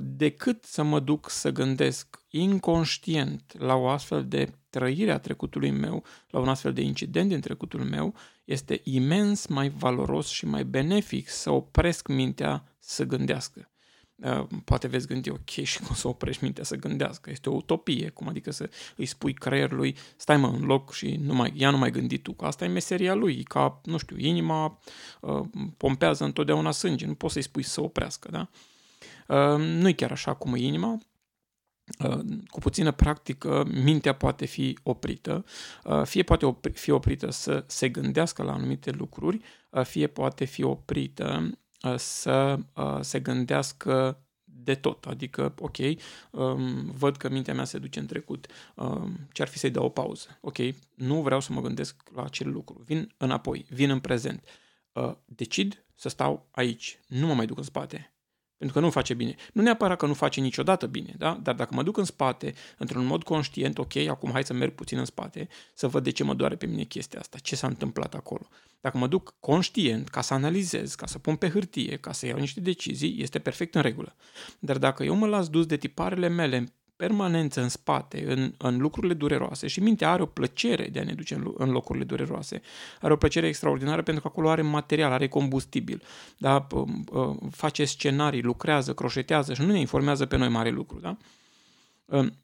decât 0.00 0.64
să 0.64 0.82
mă 0.82 1.00
duc 1.00 1.30
să 1.30 1.50
gândesc 1.50 2.22
inconștient 2.28 3.54
la 3.58 3.74
o 3.74 3.88
astfel 3.88 4.26
de 4.28 4.52
trăire 4.70 5.12
a 5.12 5.18
trecutului 5.18 5.70
meu, 5.70 6.04
la 6.30 6.38
un 6.38 6.48
astfel 6.48 6.72
de 6.72 6.80
incident 6.80 7.28
din 7.28 7.40
trecutul 7.40 7.84
meu, 7.84 8.14
este 8.44 8.80
imens 8.84 9.46
mai 9.46 9.68
valoros 9.68 10.28
și 10.28 10.46
mai 10.46 10.64
benefic 10.64 11.28
să 11.28 11.50
opresc 11.50 12.08
mintea 12.08 12.76
să 12.78 13.04
gândească. 13.04 13.66
Uh, 14.16 14.46
poate 14.64 14.86
veți 14.86 15.06
gândi, 15.06 15.30
ok, 15.30 15.48
și 15.70 15.80
cum 15.80 15.94
să 15.94 16.08
oprești 16.08 16.42
mintea 16.42 16.64
să 16.64 16.76
gândească. 16.76 17.30
Este 17.30 17.48
o 17.48 17.54
utopie, 17.54 18.08
cum 18.08 18.28
adică 18.28 18.50
să 18.50 18.70
îi 18.96 19.06
spui 19.06 19.34
creierului, 19.34 19.96
stai 20.16 20.36
mă 20.36 20.46
în 20.46 20.64
loc 20.64 20.92
și 20.92 21.16
nu 21.16 21.34
mai, 21.34 21.52
ea 21.56 21.70
nu 21.70 21.78
mai 21.78 21.90
gândi 21.90 22.18
tu, 22.18 22.32
că 22.32 22.44
asta 22.44 22.64
e 22.64 22.68
meseria 22.68 23.14
lui, 23.14 23.42
ca, 23.42 23.80
nu 23.84 23.96
știu, 23.96 24.16
inima 24.18 24.78
uh, 25.20 25.40
pompează 25.76 26.24
întotdeauna 26.24 26.70
sânge, 26.70 27.06
nu 27.06 27.14
poți 27.14 27.32
să-i 27.32 27.42
spui 27.42 27.62
să 27.62 27.80
oprească, 27.80 28.28
da? 28.30 28.40
Uh, 28.40 28.48
Ehm, 28.48 28.71
nu 29.56 29.88
e 29.88 29.92
chiar 29.92 30.10
așa 30.10 30.34
cum 30.34 30.54
e 30.54 30.58
inima, 30.58 30.98
ehm, 31.98 32.42
cu 32.46 32.58
puțină 32.58 32.92
practică, 32.92 33.64
mintea 33.82 34.14
poate 34.14 34.44
fi 34.44 34.78
oprită, 34.82 35.44
ehm, 35.84 36.04
fie 36.04 36.22
poate 36.22 36.54
fi 36.72 36.90
oprită 36.90 37.30
să 37.30 37.64
se 37.66 37.88
gândească 37.88 38.42
la 38.42 38.52
anumite 38.52 38.90
lucruri, 38.90 39.40
fie 39.82 40.06
poate 40.06 40.44
fi 40.44 40.62
oprită 40.62 41.50
să 41.96 42.58
se 43.00 43.20
gândească 43.20 44.22
de 44.62 44.74
tot. 44.74 45.06
Adică, 45.06 45.54
ok, 45.58 45.76
um, 46.30 46.90
văd 46.90 47.16
că 47.16 47.28
mintea 47.28 47.54
mea 47.54 47.64
se 47.64 47.78
duce 47.78 47.98
în 47.98 48.06
trecut. 48.06 48.46
Um, 48.74 49.18
ce 49.32 49.42
ar 49.42 49.48
fi 49.48 49.58
să-i 49.58 49.70
dau 49.70 49.84
o 49.84 49.88
pauză? 49.88 50.38
Ok, 50.40 50.56
nu 50.94 51.22
vreau 51.22 51.40
să 51.40 51.52
mă 51.52 51.60
gândesc 51.60 52.02
la 52.14 52.22
acel 52.22 52.50
lucru. 52.50 52.82
Vin 52.84 53.14
înapoi, 53.16 53.66
vin 53.68 53.90
în 53.90 54.00
prezent. 54.00 54.48
Uh, 54.92 55.12
decid 55.24 55.84
să 55.94 56.08
stau 56.08 56.48
aici. 56.50 57.00
Nu 57.06 57.26
mă 57.26 57.34
mai 57.34 57.46
duc 57.46 57.56
în 57.56 57.62
spate 57.62 58.11
pentru 58.62 58.80
că 58.80 58.86
nu 58.86 58.92
face 58.92 59.14
bine. 59.14 59.34
Nu 59.52 59.62
neapărat 59.62 59.98
că 59.98 60.06
nu 60.06 60.14
face 60.14 60.40
niciodată 60.40 60.86
bine, 60.86 61.14
da? 61.18 61.38
dar 61.42 61.54
dacă 61.54 61.74
mă 61.74 61.82
duc 61.82 61.96
în 61.96 62.04
spate, 62.04 62.54
într-un 62.78 63.04
mod 63.04 63.22
conștient, 63.22 63.78
ok, 63.78 63.96
acum 63.96 64.30
hai 64.32 64.44
să 64.44 64.52
merg 64.52 64.72
puțin 64.72 64.98
în 64.98 65.04
spate, 65.04 65.48
să 65.74 65.88
văd 65.88 66.04
de 66.04 66.10
ce 66.10 66.24
mă 66.24 66.34
doare 66.34 66.56
pe 66.56 66.66
mine 66.66 66.82
chestia 66.82 67.20
asta, 67.20 67.38
ce 67.42 67.56
s-a 67.56 67.66
întâmplat 67.66 68.14
acolo. 68.14 68.48
Dacă 68.80 68.98
mă 68.98 69.06
duc 69.06 69.34
conștient, 69.40 70.08
ca 70.08 70.20
să 70.20 70.34
analizez, 70.34 70.94
ca 70.94 71.06
să 71.06 71.18
pun 71.18 71.36
pe 71.36 71.48
hârtie, 71.48 71.96
ca 71.96 72.12
să 72.12 72.26
iau 72.26 72.38
niște 72.38 72.60
decizii, 72.60 73.22
este 73.22 73.38
perfect 73.38 73.74
în 73.74 73.82
regulă. 73.82 74.16
Dar 74.58 74.78
dacă 74.78 75.04
eu 75.04 75.14
mă 75.14 75.26
las 75.26 75.48
dus 75.48 75.66
de 75.66 75.76
tiparele 75.76 76.28
mele 76.28 76.72
permanență 77.02 77.60
în 77.60 77.68
spate, 77.68 78.24
în, 78.26 78.54
în 78.58 78.78
lucrurile 78.78 79.14
dureroase 79.14 79.66
și 79.66 79.80
mintea 79.80 80.10
are 80.10 80.22
o 80.22 80.26
plăcere 80.26 80.88
de 80.88 80.98
a 80.98 81.04
ne 81.04 81.12
duce 81.12 81.34
în, 81.34 81.52
în 81.56 81.70
locurile 81.70 82.04
dureroase. 82.04 82.62
Are 83.00 83.12
o 83.12 83.16
plăcere 83.16 83.46
extraordinară 83.46 84.02
pentru 84.02 84.22
că 84.22 84.28
acolo 84.28 84.50
are 84.50 84.62
material, 84.62 85.12
are 85.12 85.28
combustibil, 85.28 86.02
da? 86.38 86.66
face 87.50 87.84
scenarii, 87.84 88.42
lucrează, 88.42 88.94
croșetează 88.94 89.54
și 89.54 89.60
nu 89.60 89.72
ne 89.72 89.78
informează 89.78 90.26
pe 90.26 90.36
noi 90.36 90.48
mare 90.48 90.70
lucru. 90.70 91.00
Da? 91.00 91.16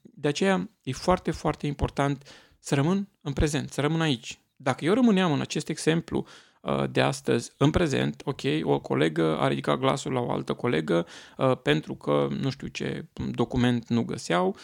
De 0.01 0.27
aceea 0.27 0.69
e 0.83 0.91
foarte, 0.91 1.31
foarte 1.31 1.67
important 1.67 2.23
să 2.59 2.75
rămân 2.75 3.07
în 3.21 3.33
prezent, 3.33 3.71
să 3.71 3.81
rămân 3.81 4.01
aici. 4.01 4.39
Dacă 4.55 4.85
eu 4.85 4.93
rămâneam 4.93 5.31
în 5.31 5.41
acest 5.41 5.69
exemplu 5.69 6.17
Uh, 6.17 6.48
de 6.89 7.01
astăzi, 7.01 7.51
în 7.57 7.71
prezent, 7.71 8.21
ok, 8.25 8.41
o 8.61 8.79
colegă 8.79 9.37
a 9.39 9.47
ridicat 9.47 9.79
glasul 9.79 10.11
la 10.11 10.19
o 10.19 10.31
altă 10.31 10.53
colegă 10.53 11.05
uh, 11.37 11.57
pentru 11.61 11.95
că 11.95 12.27
nu 12.39 12.49
știu 12.49 12.67
ce 12.67 13.05
document 13.31 13.87
nu 13.87 14.03
găseau, 14.03 14.55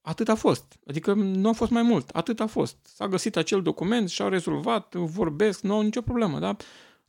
atât 0.00 0.28
a 0.28 0.34
fost. 0.34 0.78
Adică 0.86 1.12
nu 1.12 1.48
a 1.48 1.52
fost 1.52 1.70
mai 1.70 1.82
mult, 1.82 2.08
atât 2.08 2.40
a 2.40 2.46
fost. 2.46 2.76
S-a 2.82 3.08
găsit 3.08 3.36
acel 3.36 3.62
document 3.62 4.08
și-au 4.08 4.28
rezolvat, 4.28 4.94
vorbesc, 4.94 5.60
nu 5.60 5.74
au 5.74 5.80
nicio 5.80 6.00
problemă, 6.00 6.38
da? 6.38 6.56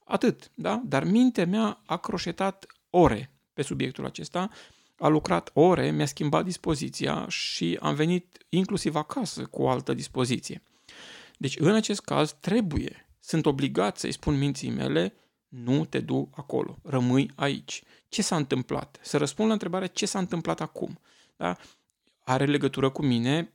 Atât, 0.04 0.52
da? 0.54 0.82
Dar 0.86 1.04
mintea 1.04 1.46
mea 1.46 1.82
a 1.86 1.98
croșetat 1.98 2.66
ore 2.90 3.32
pe 3.54 3.62
subiectul 3.62 4.06
acesta, 4.06 4.50
a 4.98 5.08
lucrat 5.08 5.52
ore, 5.54 5.92
mi-a 5.92 6.06
schimbat 6.06 6.44
dispoziția 6.44 7.26
și 7.28 7.78
am 7.82 7.96
venit 7.96 8.46
inclusiv 8.50 8.96
acasă 8.96 9.46
cu 9.46 9.62
o 9.62 9.70
altă 9.70 9.94
dispoziție. 9.94 10.64
Deci, 11.38 11.60
în 11.60 11.76
acest 11.76 12.02
caz, 12.02 12.36
trebuie 12.40 13.11
sunt 13.24 13.46
obligat 13.46 13.98
să-i 13.98 14.12
spun 14.12 14.38
minții 14.38 14.70
mele, 14.70 15.14
nu 15.48 15.86
te 15.86 16.00
du 16.00 16.30
acolo, 16.34 16.78
rămâi 16.84 17.32
aici. 17.36 17.84
Ce 18.10 18.22
s-a 18.22 18.36
întâmplat? 18.36 19.00
Să 19.02 19.18
răspund 19.18 19.48
la 19.48 19.54
întrebarea 19.54 19.88
ce 19.88 20.06
s-a 20.06 20.20
întâmplat 20.20 20.62
acum. 20.62 21.00
Da? 21.38 21.58
Are 22.24 22.46
legătură 22.46 22.90
cu 22.90 23.04
mine, 23.04 23.50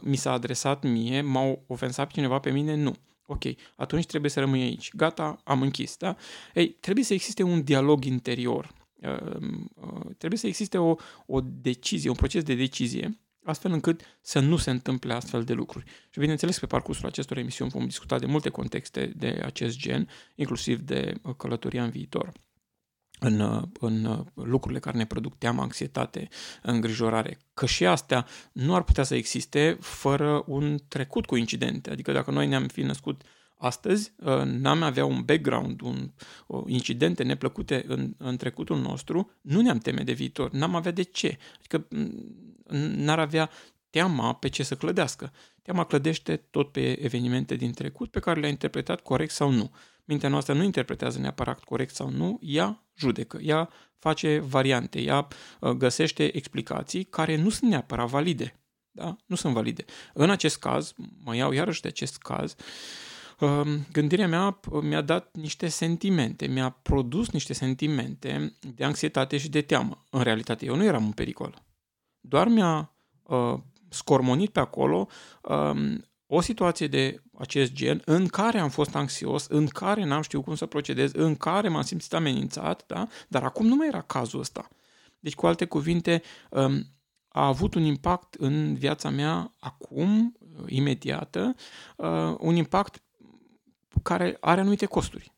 mi 0.00 0.16
s-a 0.16 0.32
adresat 0.32 0.82
mie, 0.82 1.20
m-a 1.20 1.58
ofensat 1.66 2.10
cineva 2.10 2.38
pe 2.38 2.50
mine? 2.50 2.74
Nu. 2.74 2.94
Ok, 3.26 3.42
atunci 3.76 4.06
trebuie 4.06 4.30
să 4.30 4.40
rămâi 4.40 4.62
aici. 4.62 4.94
Gata, 4.94 5.40
am 5.44 5.62
închis. 5.62 5.96
Da? 5.96 6.16
Ei, 6.54 6.68
trebuie 6.68 7.04
să 7.04 7.12
existe 7.12 7.42
un 7.42 7.62
dialog 7.62 8.04
interior. 8.04 8.74
Trebuie 10.18 10.38
să 10.38 10.46
existe 10.46 10.78
o, 10.78 10.94
o 11.26 11.40
decizie, 11.40 12.10
un 12.10 12.16
proces 12.16 12.42
de 12.42 12.54
decizie 12.54 13.18
astfel 13.44 13.72
încât 13.72 14.00
să 14.20 14.38
nu 14.38 14.56
se 14.56 14.70
întâmple 14.70 15.12
astfel 15.12 15.44
de 15.44 15.52
lucruri. 15.52 15.84
Și 16.10 16.18
bineînțeles, 16.18 16.58
pe 16.58 16.66
parcursul 16.66 17.06
acestor 17.06 17.36
emisiuni 17.36 17.70
vom 17.70 17.84
discuta 17.84 18.18
de 18.18 18.26
multe 18.26 18.48
contexte 18.48 19.12
de 19.16 19.40
acest 19.44 19.78
gen, 19.78 20.08
inclusiv 20.34 20.80
de 20.80 21.14
uh, 21.22 21.34
călătoria 21.36 21.84
în 21.84 21.90
viitor 21.90 22.32
în, 23.20 23.40
uh, 23.40 23.62
în 23.80 24.04
uh, 24.04 24.26
lucrurile 24.34 24.80
care 24.80 24.96
ne 24.96 25.06
produc 25.06 25.38
teamă, 25.38 25.62
anxietate, 25.62 26.28
îngrijorare. 26.62 27.38
Că 27.54 27.66
și 27.66 27.86
astea 27.86 28.26
nu 28.52 28.74
ar 28.74 28.82
putea 28.82 29.04
să 29.04 29.14
existe 29.14 29.76
fără 29.80 30.42
un 30.46 30.78
trecut 30.88 31.26
cu 31.26 31.36
incidente. 31.36 31.90
Adică 31.90 32.12
dacă 32.12 32.30
noi 32.30 32.46
ne-am 32.46 32.68
fi 32.68 32.82
născut 32.82 33.22
astăzi, 33.60 34.12
n-am 34.44 34.82
avea 34.82 35.04
un 35.04 35.22
background, 35.22 35.80
un, 35.80 36.10
o, 36.46 36.62
incidente 36.66 37.22
neplăcute 37.22 37.84
în, 37.86 38.14
în 38.18 38.36
trecutul 38.36 38.78
nostru, 38.78 39.30
nu 39.40 39.60
ne-am 39.60 39.78
teme 39.78 40.02
de 40.02 40.12
viitor, 40.12 40.50
n-am 40.50 40.74
avea 40.74 40.92
de 40.92 41.02
ce. 41.02 41.38
Adică 41.58 41.86
n-ar 42.96 43.18
avea 43.18 43.50
teama 43.90 44.34
pe 44.34 44.48
ce 44.48 44.62
să 44.62 44.74
clădească. 44.74 45.32
Teama 45.62 45.84
clădește 45.84 46.36
tot 46.36 46.72
pe 46.72 47.04
evenimente 47.04 47.54
din 47.54 47.72
trecut 47.72 48.10
pe 48.10 48.20
care 48.20 48.40
le-a 48.40 48.48
interpretat 48.48 49.00
corect 49.00 49.32
sau 49.32 49.50
nu. 49.50 49.70
Mintea 50.04 50.28
noastră 50.28 50.54
nu 50.54 50.62
interpretează 50.62 51.18
neapărat 51.18 51.64
corect 51.64 51.94
sau 51.94 52.10
nu, 52.10 52.38
ea 52.42 52.84
judecă, 52.96 53.38
ea 53.42 53.70
face 53.98 54.38
variante, 54.38 55.00
ea 55.00 55.28
uh, 55.60 55.70
găsește 55.70 56.36
explicații 56.36 57.04
care 57.04 57.36
nu 57.36 57.48
sunt 57.48 57.70
neapărat 57.70 58.08
valide. 58.08 58.60
Da? 58.90 59.16
Nu 59.26 59.36
sunt 59.36 59.54
valide. 59.54 59.84
În 60.14 60.30
acest 60.30 60.58
caz, 60.58 60.94
mă 61.24 61.36
iau 61.36 61.52
iarăși 61.52 61.80
de 61.80 61.88
acest 61.88 62.18
caz, 62.18 62.54
um, 62.54 62.64
gândirea 63.92 64.28
mea 64.28 64.60
uh, 64.70 64.82
mi-a 64.82 65.00
dat 65.00 65.36
niște 65.36 65.68
sentimente, 65.68 66.46
mi-a 66.46 66.68
produs 66.68 67.30
niște 67.30 67.52
sentimente 67.52 68.54
de 68.74 68.84
anxietate 68.84 69.38
și 69.38 69.48
de 69.48 69.60
teamă. 69.60 70.06
În 70.10 70.22
realitate, 70.22 70.64
eu 70.64 70.76
nu 70.76 70.84
eram 70.84 71.04
în 71.04 71.12
pericol 71.12 71.62
doar 72.20 72.48
mi-a 72.48 72.92
uh, 73.22 73.54
scormonit 73.88 74.50
pe 74.50 74.60
acolo 74.60 75.08
um, 75.42 76.04
o 76.26 76.40
situație 76.40 76.86
de 76.86 77.22
acest 77.38 77.72
gen 77.72 78.02
în 78.04 78.26
care 78.26 78.58
am 78.58 78.68
fost 78.68 78.94
anxios, 78.94 79.46
în 79.46 79.66
care 79.66 80.04
n-am 80.04 80.22
știut 80.22 80.44
cum 80.44 80.54
să 80.54 80.66
procedez, 80.66 81.12
în 81.12 81.36
care 81.36 81.68
m-am 81.68 81.82
simțit 81.82 82.14
amenințat, 82.14 82.84
da? 82.86 83.08
dar 83.28 83.42
acum 83.44 83.66
nu 83.66 83.74
mai 83.74 83.86
era 83.86 84.00
cazul 84.00 84.40
ăsta. 84.40 84.68
Deci, 85.20 85.34
cu 85.34 85.46
alte 85.46 85.64
cuvinte, 85.64 86.22
um, 86.50 86.86
a 87.28 87.46
avut 87.46 87.74
un 87.74 87.82
impact 87.82 88.34
în 88.34 88.74
viața 88.74 89.10
mea 89.10 89.52
acum, 89.58 90.36
imediată, 90.66 91.54
uh, 91.96 92.34
un 92.38 92.56
impact 92.56 93.02
care 94.02 94.36
are 94.40 94.60
anumite 94.60 94.86
costuri. 94.86 95.32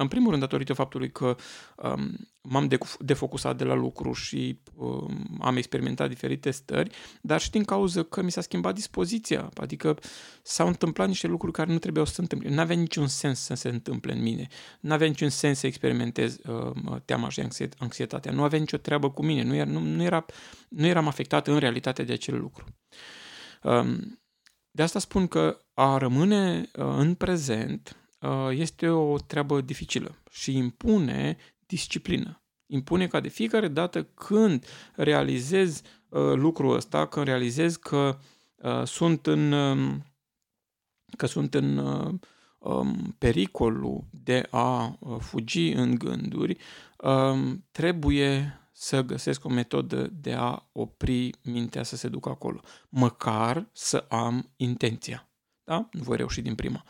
În 0.00 0.08
primul 0.08 0.28
rând, 0.30 0.42
datorită 0.42 0.72
faptului 0.72 1.10
că 1.10 1.36
um, 1.76 2.16
m-am 2.40 2.68
defocusat 2.98 3.56
de 3.56 3.64
la 3.64 3.74
lucru 3.74 4.12
și 4.12 4.60
um, 4.74 5.38
am 5.40 5.56
experimentat 5.56 6.08
diferite 6.08 6.50
stări, 6.50 6.90
dar 7.22 7.40
și 7.40 7.50
din 7.50 7.64
cauza 7.64 8.02
că 8.02 8.22
mi 8.22 8.30
s-a 8.30 8.40
schimbat 8.40 8.74
dispoziția. 8.74 9.50
Adică 9.54 9.98
s-au 10.42 10.66
întâmplat 10.66 11.08
niște 11.08 11.26
lucruri 11.26 11.52
care 11.52 11.72
nu 11.72 11.78
trebuiau 11.78 12.06
să 12.06 12.14
se 12.14 12.20
întâmple. 12.20 12.48
Nu 12.48 12.60
avea 12.60 12.76
niciun 12.76 13.06
sens 13.06 13.40
să 13.40 13.54
se 13.54 13.68
întâmple 13.68 14.12
în 14.12 14.22
mine. 14.22 14.46
Nu 14.80 14.92
avea 14.92 15.06
niciun 15.06 15.28
sens 15.28 15.58
să 15.58 15.66
experimentez 15.66 16.38
uh, 16.46 17.00
teama 17.04 17.28
și 17.28 17.42
anxietatea. 17.78 18.32
Nu 18.32 18.42
avea 18.42 18.58
nicio 18.58 18.76
treabă 18.76 19.10
cu 19.10 19.24
mine. 19.24 19.42
Nu, 19.42 19.54
era, 19.54 19.70
nu, 19.70 19.80
nu, 19.80 20.02
era, 20.02 20.24
nu 20.68 20.86
eram 20.86 21.06
afectat 21.06 21.46
în 21.46 21.58
realitate 21.58 22.02
de 22.02 22.12
acel 22.12 22.38
lucru. 22.38 22.64
Um, 23.62 24.18
de 24.78 24.84
asta 24.84 24.98
spun 24.98 25.26
că 25.26 25.58
a 25.74 25.96
rămâne 25.96 26.70
uh, 26.76 26.84
în 26.96 27.14
prezent 27.14 27.96
Uh, 28.20 28.48
este 28.50 28.88
o 28.88 29.18
treabă 29.18 29.60
dificilă 29.60 30.18
și 30.30 30.56
impune 30.56 31.36
disciplină. 31.66 32.42
Impune 32.66 33.06
ca 33.06 33.20
de 33.20 33.28
fiecare 33.28 33.68
dată 33.68 34.02
când 34.02 34.66
realizez 34.94 35.82
uh, 36.08 36.32
lucrul 36.34 36.74
ăsta, 36.74 37.06
când 37.06 37.26
realizez 37.26 37.76
că 37.76 38.18
uh, 38.56 38.82
sunt 38.84 39.26
în 39.26 39.52
um, 39.52 40.02
că 41.16 41.26
sunt 41.26 41.54
în 41.54 41.78
um, 42.58 43.14
pericolul 43.18 44.04
de 44.10 44.46
a 44.50 44.98
fugi 45.18 45.68
în 45.72 45.94
gânduri, 45.94 46.56
um, 46.98 47.64
trebuie 47.70 48.60
să 48.80 49.02
găsesc 49.02 49.44
o 49.44 49.48
metodă 49.48 50.06
de 50.06 50.32
a 50.32 50.68
opri 50.72 51.30
mintea 51.42 51.82
să 51.82 51.96
se 51.96 52.08
ducă 52.08 52.28
acolo. 52.28 52.60
Măcar 52.88 53.68
să 53.72 54.04
am 54.08 54.50
intenția. 54.56 55.28
Da? 55.64 55.88
Nu 55.92 56.02
voi 56.02 56.16
reuși 56.16 56.40
din 56.40 56.54
prima 56.54 56.84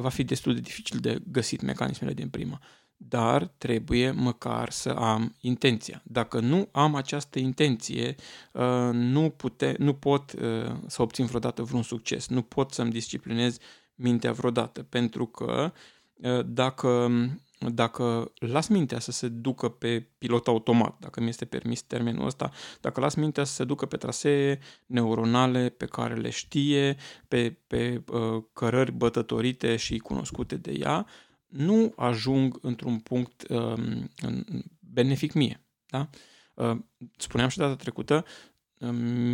va 0.00 0.08
fi 0.08 0.24
destul 0.24 0.54
de 0.54 0.60
dificil 0.60 0.98
de 0.98 1.22
găsit 1.30 1.60
mecanismele 1.60 2.14
din 2.14 2.28
prima. 2.28 2.60
Dar 2.96 3.46
trebuie 3.46 4.10
măcar 4.10 4.70
să 4.70 4.88
am 4.88 5.34
intenția. 5.40 6.02
Dacă 6.04 6.40
nu 6.40 6.68
am 6.72 6.94
această 6.94 7.38
intenție, 7.38 8.14
uh, 8.52 8.90
nu, 8.92 9.30
pute, 9.30 9.74
nu 9.78 9.94
pot 9.94 10.32
uh, 10.32 10.74
să 10.86 11.02
obțin 11.02 11.26
vreodată 11.26 11.62
vreun 11.62 11.82
succes. 11.82 12.28
Nu 12.28 12.42
pot 12.42 12.72
să-mi 12.72 12.90
disciplinez 12.90 13.58
mintea 13.94 14.32
vreodată. 14.32 14.82
Pentru 14.82 15.26
că 15.26 15.72
uh, 16.14 16.46
dacă 16.46 17.20
dacă 17.58 18.32
las 18.34 18.68
mintea 18.68 18.98
să 18.98 19.10
se 19.10 19.28
ducă 19.28 19.68
pe 19.68 20.00
pilot 20.18 20.46
automat, 20.46 20.96
dacă 21.00 21.20
mi 21.20 21.28
este 21.28 21.44
permis 21.44 21.82
termenul 21.82 22.26
ăsta, 22.26 22.50
dacă 22.80 23.00
las 23.00 23.14
mintea 23.14 23.44
să 23.44 23.52
se 23.52 23.64
ducă 23.64 23.86
pe 23.86 23.96
trasee 23.96 24.58
neuronale 24.86 25.68
pe 25.68 25.86
care 25.86 26.14
le 26.14 26.30
știe, 26.30 26.96
pe, 27.28 27.56
pe 27.66 28.02
uh, 28.12 28.42
cărări 28.52 28.92
bătătorite 28.92 29.76
și 29.76 29.98
cunoscute 29.98 30.56
de 30.56 30.72
ea, 30.78 31.06
nu 31.46 31.92
ajung 31.96 32.58
într-un 32.62 32.98
punct 32.98 33.44
uh, 33.48 33.72
benefic 34.80 35.32
mie. 35.32 35.66
Da? 35.86 36.08
Uh, 36.54 36.78
spuneam 37.16 37.48
și 37.48 37.58
data 37.58 37.76
trecută, 37.76 38.24
uh, 38.24 38.57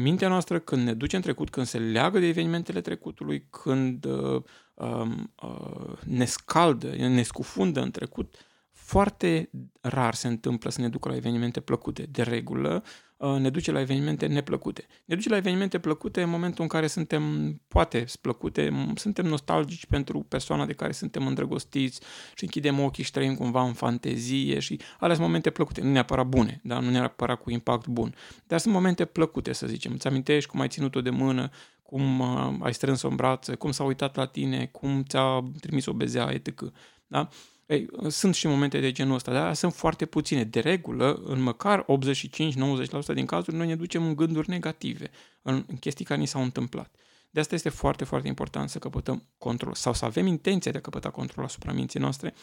mintea 0.03 0.29
noastră 0.29 0.59
când 0.59 0.83
ne 0.83 0.95
duce 0.95 1.17
în 1.17 1.23
trecut, 1.23 1.51
când 1.51 1.67
se 1.67 1.79
leagă 1.79 2.19
de 2.19 2.27
evenimentele 2.27 2.81
trecutului, 2.81 3.47
când 3.51 4.05
uh, 4.05 4.43
Um, 4.75 5.33
uh, 5.43 5.99
ne 6.05 6.25
scaldă, 6.25 6.97
ne 6.97 7.23
scufundă 7.23 7.81
în 7.81 7.91
trecut, 7.91 8.35
foarte 8.75 9.51
rar 9.81 10.15
se 10.15 10.29
întâmplă 10.29 10.71
să 10.71 10.81
ne 10.81 10.89
ducă 10.89 11.09
la 11.09 11.17
evenimente 11.17 11.61
plăcute. 11.61 12.03
De 12.11 12.23
regulă, 12.23 12.85
uh, 13.17 13.37
ne 13.39 13.51
duce 13.51 13.73
la 13.73 13.81
evenimente 13.81 14.27
neplăcute. 14.27 14.87
Ne 15.05 15.15
duce 15.15 15.29
la 15.29 15.37
evenimente 15.37 15.79
plăcute 15.79 16.23
în 16.23 16.31
momentul 16.31 16.63
în 16.63 16.69
care 16.69 16.87
suntem, 16.87 17.55
poate 17.69 18.05
plăcute, 18.21 18.93
suntem 18.95 19.27
nostalgici 19.27 19.87
pentru 19.87 20.21
persoana 20.21 20.67
de 20.67 20.73
care 20.73 20.93
suntem 20.93 21.27
îndrăgostiți 21.27 22.01
și 22.35 22.45
închidem 22.45 22.81
ochii 22.81 23.05
și 23.05 23.11
trăim 23.11 23.35
cumva 23.35 23.63
în 23.63 23.73
fantezie 23.73 24.59
și 24.59 24.81
alea 24.99 25.15
sunt 25.15 25.27
momente 25.27 25.51
plăcute, 25.51 25.81
nu 25.81 25.91
neapărat 25.91 26.27
bune, 26.27 26.61
dar 26.63 26.83
nu 26.83 26.91
neapărat 26.91 27.43
cu 27.43 27.51
impact 27.51 27.87
bun. 27.87 28.15
Dar 28.47 28.59
sunt 28.59 28.75
momente 28.75 29.05
plăcute, 29.05 29.53
să 29.53 29.67
zicem. 29.67 29.93
Îți 29.93 30.07
amintești 30.07 30.51
cum 30.51 30.61
ai 30.61 30.69
ținut-o 30.69 31.01
de 31.01 31.11
mână, 31.11 31.51
cum 31.83 32.21
uh, 32.21 32.55
ai 32.61 32.75
strâns-o 32.75 33.09
în 33.09 33.17
brațe, 33.17 33.55
cum 33.55 33.71
s-a 33.71 33.85
uitat 33.85 34.17
la 34.17 34.27
tine, 34.27 34.67
cum 34.67 35.03
ți-a 35.03 35.53
trimis 35.61 35.87
o 35.87 35.93
bezea, 35.93 36.31
etc. 36.33 36.63
Da? 37.07 37.29
Ei, 37.67 37.89
sunt 38.09 38.35
și 38.35 38.47
momente 38.47 38.81
de 38.81 38.93
genul 38.93 39.15
ăsta, 39.15 39.33
dar 39.33 39.55
sunt 39.55 39.75
foarte 39.75 40.07
puține. 40.07 40.45
De 40.45 40.61
regulă, 40.61 41.23
în 41.25 41.41
măcar 41.41 41.85
85-90% 41.85 41.87
din 43.15 43.27
cazuri, 43.27 43.57
noi 43.57 43.67
ne 43.67 43.77
ducem 43.77 44.07
în 44.07 44.17
gânduri 44.17 44.51
negative, 44.51 45.11
în, 45.43 45.65
în 45.67 45.77
chestii 45.77 46.05
care 46.05 46.21
ni 46.21 46.27
s-au 46.27 46.43
întâmplat. 46.43 46.95
De 47.31 47.41
asta 47.41 47.55
este 47.55 47.69
foarte, 47.69 48.05
foarte 48.05 48.29
important 48.29 48.69
să 48.69 48.79
căpătăm 48.79 49.23
control 49.39 49.75
sau 49.75 49.93
să 49.93 50.05
avem 50.05 50.27
intenția 50.27 50.71
de 50.71 50.79
a 50.79 50.81
căpăta 50.81 51.11
control 51.11 51.45
asupra 51.45 51.73
minții 51.73 52.01
noastre, 52.01 52.35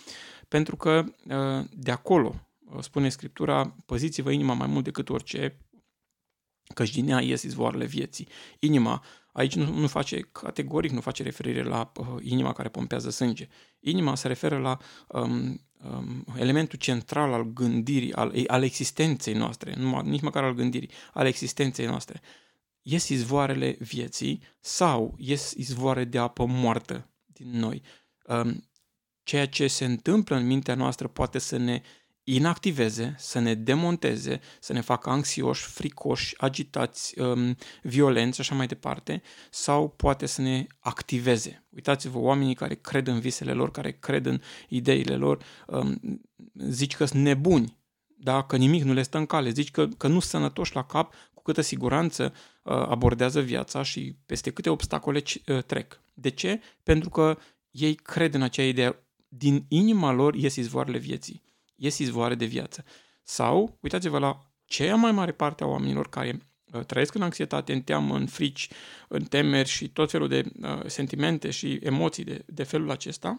pentru 0.48 0.75
că 0.75 1.04
uh, 1.28 1.66
de 1.74 1.92
acolo, 1.92 2.36
uh, 2.75 2.82
spune 2.82 3.10
Scriptura, 3.10 3.75
păziți-vă 3.86 4.32
inima 4.32 4.54
mai 4.54 4.68
mult 4.68 4.84
decât 4.84 5.10
orice, 5.10 5.58
căci 6.72 6.92
din 6.92 7.10
ea 7.10 7.22
ies 7.22 7.42
izvoarele 7.42 7.86
vieții. 7.86 8.28
Inima 8.60 9.04
Aici 9.32 9.56
nu, 9.56 9.74
nu 9.74 9.88
face 9.88 10.20
categoric, 10.20 10.92
nu 10.92 11.01
face 11.01 11.24
referire 11.24 11.63
la 11.63 11.92
uh, 11.96 12.08
inima 12.22 12.54
care 12.54 12.70
pompează 12.70 13.10
sânge. 13.10 13.48
Inima 13.80 14.16
se 14.16 14.28
referă 14.28 14.58
la 14.58 14.78
um, 15.08 15.62
um, 15.84 16.25
elementul 16.38 16.80
central 16.80 17.34
al 17.34 17.44
gândirii, 17.44 18.13
al, 18.13 18.44
al 18.48 18.63
existenței 18.63 19.34
noastre, 19.34 19.74
nu, 19.78 20.01
nici 20.01 20.22
măcar 20.22 20.44
al 20.44 20.54
gândirii, 20.54 20.90
al 21.13 21.25
existenței 21.25 21.86
noastre. 21.86 22.22
Ies 22.82 23.10
izvoarele 23.10 23.75
vieții 23.80 24.42
sau 24.60 25.16
ies 25.18 25.51
izvoare 25.51 26.04
de 26.04 26.18
apă 26.18 26.46
moartă 26.46 27.10
din 27.25 27.60
noi. 27.60 27.82
Um, 28.25 28.70
ceea 29.24 29.48
ce 29.48 29.68
se 29.68 29.86
întâmplă 29.86 30.36
în 30.36 30.46
mintea 30.46 30.75
noastră 30.75 31.08
poate 31.08 31.40
să 31.40 31.58
ne 31.58 31.82
inactiveze, 32.36 33.16
să 33.18 33.40
ne 33.40 33.54
demonteze, 33.54 34.40
să 34.60 34.74
ne 34.74 34.82
facă 34.82 35.10
anxioși, 35.10 35.66
fricoși, 35.66 36.34
agitați, 36.38 37.20
um, 37.20 37.56
violenți 37.82 38.36
și 38.36 38.42
așa 38.42 38.56
mai 38.56 38.68
departe, 38.68 39.22
sau 39.50 39.90
poate 39.90 40.26
să 40.26 40.42
ne 40.42 40.68
activeze. 40.80 41.66
Uitați-vă, 41.70 42.18
oamenii 42.18 42.54
care 42.54 42.76
cred 42.76 43.08
în 43.08 43.20
visele 43.20 43.54
lor, 43.54 43.72
care 43.72 43.92
cred 43.92 44.26
în 44.26 44.42
ideile 44.68 45.16
lor, 45.16 45.44
um, 45.68 46.00
zici 46.54 46.96
că 46.96 47.06
sunt 47.06 47.22
nebuni, 47.22 47.78
da? 48.18 48.44
că 48.44 48.58
nimic 48.58 48.84
nu 48.84 48.94
le 48.94 49.02
stă 49.02 49.18
în 49.18 49.26
cale, 49.26 49.50
zici 49.50 49.72
că, 49.72 49.88
că 49.88 50.08
nu 50.08 50.20
sunt 50.20 50.24
sănătoși 50.24 50.76
la 50.76 50.84
cap, 50.84 51.14
cu 51.34 51.42
câtă 51.42 51.62
siguranță 51.62 52.34
uh, 52.64 52.74
abordează 52.74 53.42
viața 53.42 53.84
și 53.84 54.16
peste 54.26 54.52
câte 54.52 54.70
obstacole 54.70 55.22
uh, 55.48 55.64
trec. 55.64 56.02
De 56.14 56.30
ce? 56.30 56.62
Pentru 56.84 57.10
că 57.10 57.38
ei 57.72 57.96
cred 57.96 58.34
în 58.34 58.42
acea 58.42 58.64
idee. 58.64 59.06
Din 59.28 59.66
inima 59.68 60.12
lor 60.12 60.36
ies 60.36 60.56
izvoarele 60.56 60.98
vieții 60.98 61.42
ies 61.82 61.98
izvoare 61.98 62.36
de 62.36 62.46
viață. 62.46 62.84
Sau, 63.24 63.78
uitați-vă 63.80 64.20
la 64.20 64.42
cea 64.66 64.96
mai 64.96 65.12
mare 65.12 65.32
parte 65.32 65.64
a 65.64 65.68
oamenilor 65.68 66.10
care 66.10 66.52
uh, 66.74 66.86
trăiesc 66.86 67.14
în 67.14 67.22
anxietate, 67.22 67.74
în 67.74 67.82
teamă, 67.82 68.16
în 68.16 68.26
frici, 68.26 68.70
în 69.08 69.24
temeri 69.24 69.70
și 69.70 69.90
tot 69.90 70.12
felul 70.12 70.28
de 70.28 70.52
uh, 70.62 70.86
sentimente 70.86 71.50
și 71.50 71.74
emoții 71.74 72.24
de, 72.24 72.44
de 72.46 72.64
felul 72.64 72.92
acesta, 72.92 73.36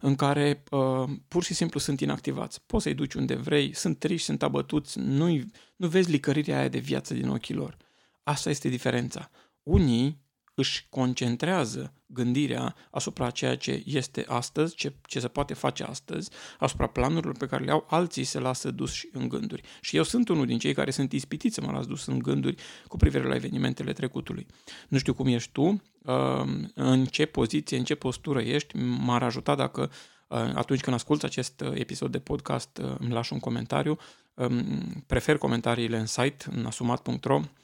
în 0.00 0.14
care 0.14 0.62
uh, 0.70 1.08
pur 1.28 1.44
și 1.44 1.54
simplu 1.54 1.80
sunt 1.80 2.00
inactivați. 2.00 2.62
Poți 2.66 2.82
să-i 2.82 2.94
duci 2.94 3.14
unde 3.14 3.34
vrei, 3.34 3.74
sunt 3.74 3.98
triști, 3.98 4.26
sunt 4.26 4.42
abătuți, 4.42 4.98
nu, 4.98 5.40
nu 5.76 5.88
vezi 5.88 6.10
licărirea 6.10 6.58
aia 6.58 6.68
de 6.68 6.78
viață 6.78 7.14
din 7.14 7.28
ochii 7.28 7.54
lor. 7.54 7.76
Asta 8.22 8.50
este 8.50 8.68
diferența. 8.68 9.30
Unii 9.62 10.20
își 10.54 10.86
concentrează 10.88 11.92
gândirea 12.06 12.74
asupra 12.90 13.30
ceea 13.30 13.56
ce 13.56 13.82
este 13.86 14.24
astăzi, 14.28 14.74
ce, 14.74 14.92
ce 15.06 15.20
se 15.20 15.28
poate 15.28 15.54
face 15.54 15.82
astăzi, 15.82 16.30
asupra 16.58 16.86
planurilor 16.86 17.36
pe 17.36 17.46
care 17.46 17.64
le 17.64 17.70
au, 17.70 17.86
alții 17.88 18.24
se 18.24 18.38
lasă 18.38 18.70
dus 18.70 19.00
în 19.12 19.28
gânduri. 19.28 19.62
Și 19.80 19.96
eu 19.96 20.02
sunt 20.02 20.28
unul 20.28 20.46
din 20.46 20.58
cei 20.58 20.74
care 20.74 20.90
sunt 20.90 21.12
ispitiți 21.12 21.54
să 21.54 21.60
mă 21.60 21.72
las 21.72 21.86
dus 21.86 22.06
în 22.06 22.18
gânduri 22.18 22.62
cu 22.86 22.96
privire 22.96 23.24
la 23.24 23.34
evenimentele 23.34 23.92
trecutului. 23.92 24.46
Nu 24.88 24.98
știu 24.98 25.14
cum 25.14 25.26
ești 25.26 25.52
tu, 25.52 25.62
um, 25.62 26.70
în 26.74 27.04
ce 27.04 27.26
poziție, 27.26 27.76
în 27.76 27.84
ce 27.84 27.94
postură 27.94 28.40
ești, 28.40 28.76
m-ar 28.76 29.22
ajuta 29.22 29.54
dacă 29.54 29.90
uh, 30.28 30.38
atunci 30.54 30.80
când 30.80 30.96
asculți 30.96 31.24
acest 31.24 31.64
episod 31.74 32.12
de 32.12 32.18
podcast 32.18 32.78
uh, 32.82 32.94
îmi 32.98 33.12
lași 33.12 33.32
un 33.32 33.38
comentariu. 33.38 33.98
Um, 34.34 35.04
prefer 35.06 35.38
comentariile 35.38 35.98
în 35.98 36.06
site, 36.06 36.44
în 36.50 36.66
asumat.ro, 36.66 37.34
Uh, 37.34 37.61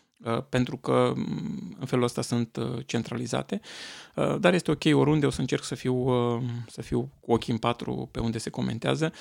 pentru 0.48 0.76
că 0.76 1.12
mm, 1.16 1.76
în 1.78 1.87
felul 1.87 2.04
ăsta 2.04 2.22
sunt 2.22 2.57
uh, 2.57 2.78
centralizate, 2.87 3.61
uh, 4.14 4.37
dar 4.40 4.54
este 4.54 4.70
ok 4.70 4.85
oriunde, 4.85 5.26
o 5.26 5.31
să 5.31 5.40
încerc 5.40 5.64
să 5.64 5.74
fiu, 5.74 6.07
să 6.68 6.83
fiu 6.83 7.11
cu 7.20 7.33
ochii 7.33 7.52
în 7.52 7.59
patru 7.59 8.09
pe 8.12 8.20
unde 8.20 8.38
se 8.38 8.50
comentează. 8.50 9.12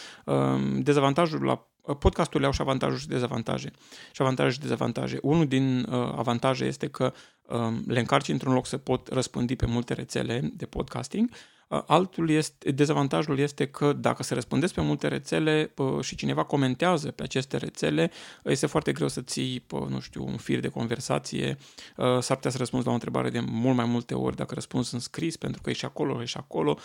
Dezavantajul 0.77 1.43
la 1.43 1.67
podcasturile 1.99 2.45
au 2.45 2.51
și 2.51 2.61
avantaje 2.61 2.97
și 2.97 3.07
dezavantaje. 3.07 3.71
Și 4.11 4.21
avantaje 4.21 4.49
și 4.49 4.59
dezavantaje. 4.59 5.19
Unul 5.21 5.47
din 5.47 5.85
avantaje 6.15 6.65
este 6.65 6.87
că 6.87 7.13
um, 7.47 7.83
le 7.87 7.99
încarci 7.99 8.27
într-un 8.27 8.53
loc 8.53 8.65
să 8.65 8.77
pot 8.77 9.07
răspândi 9.07 9.55
pe 9.55 9.65
multe 9.65 9.93
rețele 9.93 10.51
de 10.53 10.65
podcasting, 10.65 11.29
Altul 11.69 12.29
este, 12.29 12.71
dezavantajul 12.71 13.39
este 13.39 13.67
că 13.67 13.93
dacă 13.93 14.23
se 14.23 14.33
răspundesc 14.33 14.73
pe 14.73 14.81
multe 14.81 15.07
rețele 15.07 15.73
și 16.01 16.15
cineva 16.15 16.43
comentează 16.43 17.11
pe 17.11 17.23
aceste 17.23 17.57
rețele, 17.57 18.11
este 18.43 18.65
foarte 18.65 18.91
greu 18.91 19.07
să 19.07 19.21
ții, 19.21 19.65
nu 19.89 19.99
știu, 19.99 20.25
un 20.25 20.37
fir 20.37 20.59
de 20.59 20.67
conversație, 20.67 21.57
s-ar 21.95 22.35
putea 22.35 22.51
să 22.51 22.57
răspunzi 22.57 22.85
la 22.85 22.91
o 22.91 22.93
întrebare 22.93 23.29
de 23.29 23.39
mult 23.39 23.75
mai 23.75 23.85
multe 23.85 24.13
ori 24.13 24.35
dacă 24.35 24.53
răspunzi 24.53 24.93
în 24.93 24.99
scris, 24.99 25.37
pentru 25.37 25.61
că 25.61 25.69
e 25.69 25.73
și 25.73 25.85
acolo, 25.85 26.21
e 26.21 26.25
și 26.25 26.37
acolo 26.37 26.77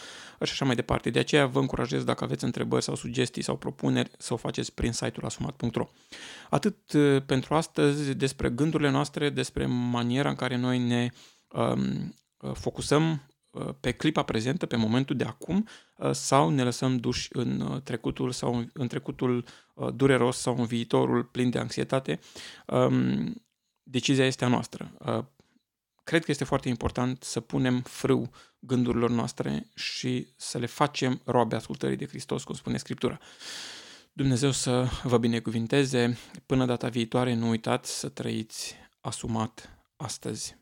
și 0.43 0.53
așa 0.53 0.65
mai 0.65 0.75
departe. 0.75 1.11
De 1.11 1.19
aceea 1.19 1.47
vă 1.47 1.59
încurajez 1.59 2.05
dacă 2.05 2.25
aveți 2.25 2.45
întrebări 2.45 2.85
sau 2.85 2.95
sugestii 2.95 3.43
sau 3.43 3.57
propuneri 3.57 4.11
să 4.19 4.33
o 4.33 4.37
faceți 4.37 4.73
prin 4.73 4.93
site-ul 4.93 5.25
asumat.ro. 5.25 5.89
Atât 6.51 6.77
pentru 7.27 7.55
astăzi 7.55 8.15
despre 8.15 8.51
gândurile 8.51 8.91
noastre, 8.91 9.31
despre 9.31 9.67
maniera 9.67 10.29
în 10.29 10.35
care 10.35 10.57
noi 10.57 10.79
ne 10.79 11.11
um, 11.49 12.15
focusăm 12.53 13.11
Uh, 13.11 13.32
pe 13.81 13.93
clipa 13.93 14.23
prezentă, 14.23 14.67
pe 14.67 14.77
momentul 14.77 15.17
de 15.17 15.25
acum, 15.25 15.69
uh, 15.97 16.11
sau 16.13 16.51
ne 16.51 16.63
lăsăm 16.63 16.97
duși 16.97 17.29
în 17.33 17.61
uh, 17.61 17.81
trecutul 17.81 18.31
sau 18.31 18.65
în 18.73 18.89
trecutul 18.89 19.45
dureros 19.95 20.39
sau 20.39 20.57
în 20.59 20.65
viitorul 20.65 21.25
plin 21.25 21.51
de 21.51 21.59
anxietate. 21.59 22.21
Um, 22.67 23.43
decizia 23.83 24.27
este 24.27 24.45
a 24.45 24.49
noastră. 24.49 24.93
Cred 26.05 26.25
că 26.25 26.31
este 26.31 26.45
foarte 26.45 26.69
important 26.69 27.23
să 27.23 27.41
punem 27.41 27.81
frâu 27.81 28.31
gândurilor 28.59 29.11
noastre 29.11 29.69
și 29.75 30.27
să 30.37 30.59
le 30.59 30.67
facem 30.67 31.21
roabe 31.25 31.57
ascultării 31.57 31.97
de 31.97 32.07
Hristos, 32.07 32.45
cum 32.45 32.55
spune 32.55 32.77
Scriptura. 32.77 33.19
Dumnezeu 34.13 34.51
să 34.51 34.89
vă 35.03 35.19
binecuvinteze. 35.19 36.19
Până 36.47 36.67
data 36.67 36.89
viitoare, 36.89 37.35
nu 37.35 37.49
uitați 37.49 37.99
să 37.99 38.09
trăiți 38.09 38.75
asumat 39.01 39.79
astăzi. 39.97 40.62